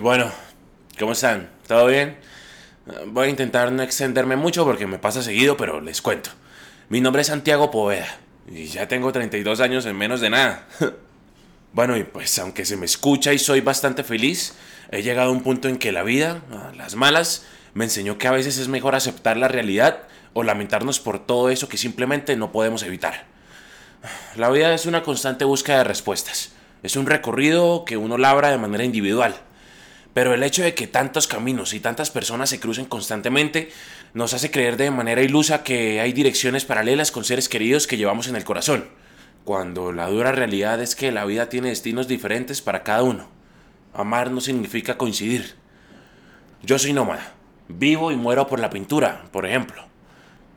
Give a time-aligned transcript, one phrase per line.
[0.00, 0.30] bueno,
[0.98, 1.50] ¿cómo están?
[1.66, 2.16] ¿Todo bien?
[3.06, 6.30] Voy a intentar no extenderme mucho porque me pasa seguido, pero les cuento.
[6.88, 8.18] Mi nombre es Santiago Poveda
[8.50, 10.66] y ya tengo 32 años en menos de nada.
[11.72, 14.54] bueno, y pues aunque se me escucha y soy bastante feliz,
[14.90, 16.42] he llegado a un punto en que la vida,
[16.76, 20.02] las malas, me enseñó que a veces es mejor aceptar la realidad
[20.32, 23.26] o lamentarnos por todo eso que simplemente no podemos evitar.
[24.36, 26.52] La vida es una constante búsqueda de respuestas.
[26.82, 29.36] Es un recorrido que uno labra de manera individual.
[30.14, 33.70] Pero el hecho de que tantos caminos y tantas personas se crucen constantemente
[34.12, 38.28] nos hace creer de manera ilusa que hay direcciones paralelas con seres queridos que llevamos
[38.28, 38.88] en el corazón,
[39.44, 43.28] cuando la dura realidad es que la vida tiene destinos diferentes para cada uno.
[43.94, 45.54] Amar no significa coincidir.
[46.62, 47.32] Yo soy nómada,
[47.68, 49.84] vivo y muero por la pintura, por ejemplo.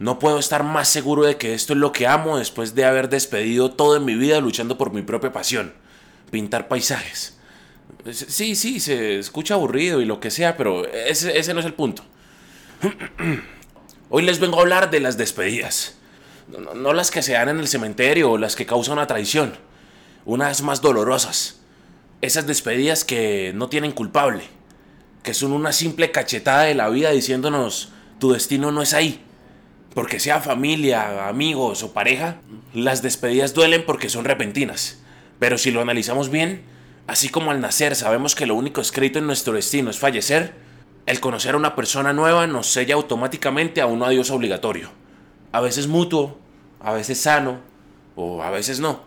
[0.00, 3.08] No puedo estar más seguro de que esto es lo que amo después de haber
[3.08, 5.72] despedido todo en mi vida luchando por mi propia pasión
[6.34, 7.38] pintar paisajes.
[8.12, 12.04] Sí, sí, se escucha aburrido y lo que sea, pero ese, no es el punto.
[14.10, 15.96] Hoy les vengo a hablar de las despedidas.
[16.48, 19.54] No, las que se dan en el cementerio o las que causan una traición.
[20.26, 21.60] Unas más dolorosas.
[22.20, 24.44] Esas despedidas que no tienen culpable.
[25.22, 29.22] Que son una simple cachetada de la vida diciéndonos, tu destino no es ahí.
[29.94, 32.36] Porque sea familia, amigos o pareja,
[32.74, 34.98] las despedidas duelen porque son repentinas.
[35.38, 36.73] Pero si lo analizamos bien,
[37.06, 40.54] así como al nacer sabemos que lo único escrito en nuestro destino es fallecer,
[41.06, 44.90] el conocer a una persona nueva nos sella automáticamente a un adiós obligatorio.
[45.52, 46.38] A veces mutuo,
[46.80, 47.60] a veces sano,
[48.16, 49.02] o a veces no.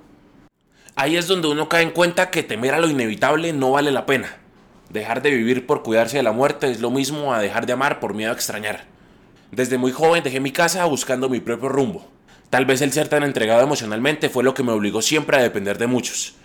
[0.95, 4.05] Ahí es donde uno cae en cuenta que temer a lo inevitable no vale la
[4.05, 4.37] pena.
[4.89, 7.99] Dejar de vivir por cuidarse de la muerte es lo mismo a dejar de amar
[7.99, 8.85] por miedo a extrañar.
[9.51, 12.07] Desde muy joven dejé mi casa buscando mi propio rumbo.
[12.49, 15.77] Tal vez el ser tan entregado emocionalmente fue lo que me obligó siempre a depender
[15.77, 16.35] de muchos.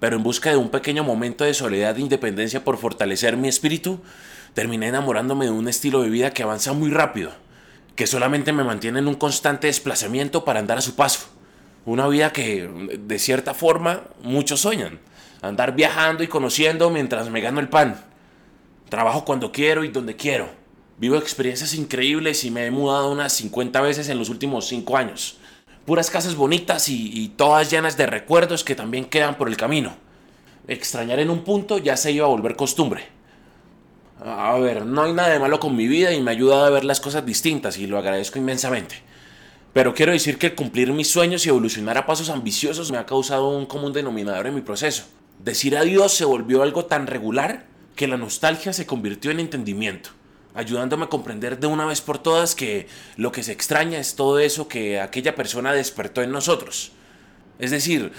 [0.00, 4.00] Pero en busca de un pequeño momento de soledad e independencia por fortalecer mi espíritu,
[4.54, 7.32] terminé enamorándome de un estilo de vida que avanza muy rápido,
[7.96, 11.28] que solamente me mantiene en un constante desplazamiento para andar a su paso.
[11.84, 12.68] Una vida que,
[12.98, 15.00] de cierta forma, muchos sueñan.
[15.42, 18.04] Andar viajando y conociendo mientras me gano el pan.
[18.88, 20.48] Trabajo cuando quiero y donde quiero.
[20.98, 25.38] Vivo experiencias increíbles y me he mudado unas 50 veces en los últimos 5 años
[25.88, 29.96] puras casas bonitas y, todas llenas de recuerdos que también quedan por el camino.
[30.66, 33.06] Extrañar en un punto ya se iba a volver costumbre.
[34.22, 36.68] A ver, no hay nada de malo con mi vida y me ha ayudado a
[36.68, 38.96] ver las cosas distintas y lo agradezco inmensamente.
[39.72, 43.48] Pero quiero decir que cumplir mis sueños y evolucionar a pasos ambiciosos me ha causado
[43.48, 45.04] un común denominador en mi proceso.
[45.38, 47.64] Decir adiós se volvió algo tan regular
[47.96, 50.10] que la nostalgia se convirtió en entendimiento
[50.58, 54.40] ayudándome a comprender de una vez por todas que lo que se extraña es todo
[54.40, 56.90] eso que aquella persona despertó en nosotros.
[57.60, 58.12] Es decir,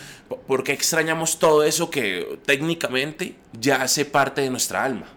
[0.48, 5.08] ¿por qué extrañamos todo eso que técnicamente ya hace parte de nuestra alma?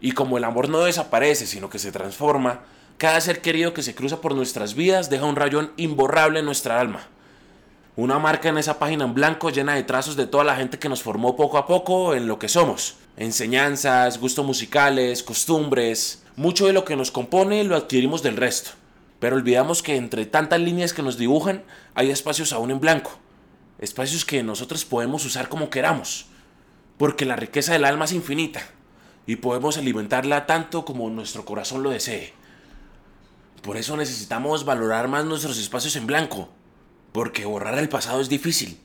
[0.00, 2.62] Y como el amor no desaparece, sino que se transforma,
[2.96, 6.80] cada ser querido que se cruza por nuestras vidas deja un rayón imborrable en nuestra
[6.80, 7.06] alma.
[7.96, 10.88] Una marca en esa página en blanco llena de trazos de toda la gente que
[10.88, 16.22] nos formó poco a poco en lo que somos enseñanzas, gustos musicales, costumbres.
[16.36, 18.72] Mucho de lo que nos compone lo adquirimos del resto.
[19.20, 21.62] Pero olvidamos que entre tantas líneas que nos dibujan
[21.94, 23.12] hay espacios aún en blanco.
[23.78, 26.26] Espacios que nosotros podemos usar como queramos.
[26.98, 28.62] Porque la riqueza del alma es infinita.
[29.26, 32.34] Y podemos alimentarla tanto como nuestro corazón lo desee.
[33.62, 36.50] Por eso necesitamos valorar más nuestros espacios en blanco.
[37.14, 38.76] Porque borrar el pasado es difícil.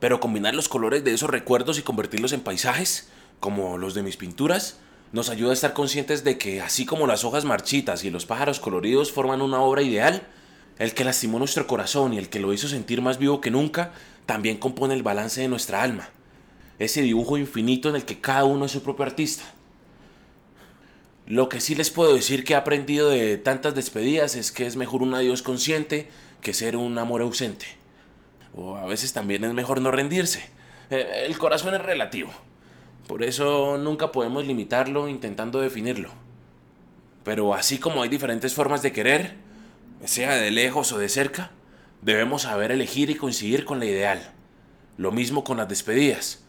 [0.00, 4.16] Pero combinar los colores de esos recuerdos y convertirlos en paisajes como los de mis
[4.16, 4.80] pinturas,
[5.12, 8.58] nos ayuda a estar conscientes de que así como las hojas marchitas y los pájaros
[8.58, 10.26] coloridos forman una obra ideal,
[10.80, 13.92] el que lastimó nuestro corazón y el que lo hizo sentir más vivo que nunca,
[14.26, 16.08] también compone el balance de nuestra alma,
[16.80, 19.44] ese dibujo infinito en el que cada uno es su propio artista.
[21.26, 24.76] Lo que sí les puedo decir que he aprendido de tantas despedidas es que es
[24.76, 26.08] mejor un adiós consciente
[26.40, 27.66] que ser un amor ausente.
[28.54, 30.48] O a veces también es mejor no rendirse.
[30.90, 32.30] Eh, el corazón es relativo.
[33.08, 36.10] Por eso nunca podemos limitarlo intentando definirlo.
[37.24, 39.34] Pero así como hay diferentes formas de querer,
[40.04, 41.50] sea de lejos o de cerca,
[42.02, 44.32] debemos saber elegir y coincidir con la ideal.
[44.96, 46.44] Lo mismo con las despedidas.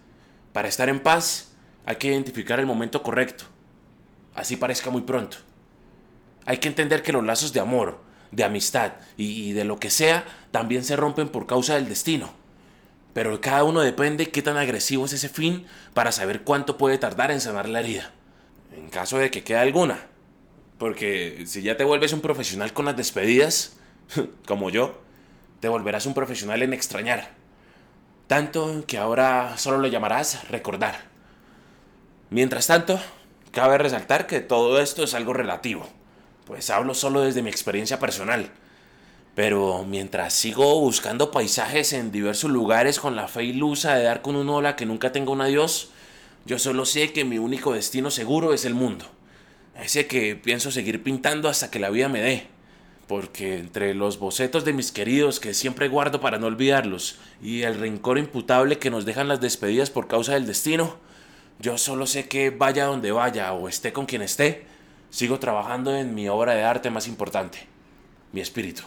[0.53, 3.45] Para estar en paz hay que identificar el momento correcto,
[4.37, 5.37] así parezca muy pronto.
[6.45, 7.99] Hay que entender que los lazos de amor,
[8.31, 12.31] de amistad y, de lo que sea también se rompen por causa del destino
[13.17, 17.31] pero cada uno depende qué tan agresivo es ese fin para saber cuánto puede tardar
[17.31, 18.11] en sanar la herida.
[18.75, 20.05] En caso de que quede alguna.
[20.77, 23.77] Porque si ya te vuelves un profesional con las despedidas,
[24.45, 25.01] como yo,
[25.61, 27.31] te volverás un profesional en extrañar.
[28.27, 31.05] Tanto que ahora solo lo llamarás recordar.
[32.29, 32.99] Mientras tanto,
[33.51, 35.87] cabe resaltar que todo esto es algo relativo,
[36.45, 38.51] pues hablo solo desde mi experiencia personal.
[39.35, 44.35] Pero mientras sigo buscando paisajes en diversos lugares con la fe ilusa de dar con
[44.35, 45.91] un ola que nunca tenga un adiós,
[46.47, 49.05] yo solo sé que mi único destino seguro es el mundo.
[49.79, 52.47] Ese que pienso seguir pintando hasta que la vida me dé.
[53.05, 57.79] Porque entre los bocetos de mis queridos que siempre guardo para no olvidarlos y el
[57.79, 60.97] rencor imputable que nos dejan las despedidas por causa del destino,
[61.59, 64.65] yo solo sé que vaya donde vaya o esté con quien esté,
[65.09, 67.67] sigo trabajando en mi obra de arte más importante,
[68.31, 68.83] mi espíritu.